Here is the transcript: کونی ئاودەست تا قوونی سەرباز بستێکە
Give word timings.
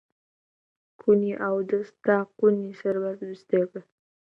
کونی 0.99 1.31
ئاودەست 1.41 1.95
تا 2.05 2.17
قوونی 2.37 2.77
سەرباز 2.79 3.19
بستێکە 3.29 3.81